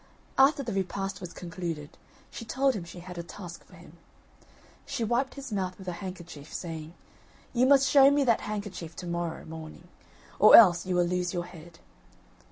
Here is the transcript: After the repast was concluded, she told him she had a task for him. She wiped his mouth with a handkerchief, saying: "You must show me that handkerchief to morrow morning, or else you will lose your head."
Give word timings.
After 0.35 0.63
the 0.63 0.73
repast 0.73 1.21
was 1.21 1.31
concluded, 1.31 1.95
she 2.31 2.43
told 2.43 2.73
him 2.73 2.83
she 2.83 3.01
had 3.01 3.19
a 3.19 3.21
task 3.21 3.63
for 3.65 3.75
him. 3.75 3.97
She 4.83 5.03
wiped 5.03 5.35
his 5.35 5.53
mouth 5.53 5.77
with 5.77 5.87
a 5.87 5.91
handkerchief, 6.01 6.51
saying: 6.51 6.95
"You 7.53 7.67
must 7.67 7.87
show 7.87 8.09
me 8.09 8.23
that 8.23 8.41
handkerchief 8.41 8.95
to 8.95 9.05
morrow 9.05 9.45
morning, 9.45 9.89
or 10.39 10.55
else 10.55 10.87
you 10.87 10.95
will 10.95 11.05
lose 11.05 11.35
your 11.35 11.45
head." 11.45 11.77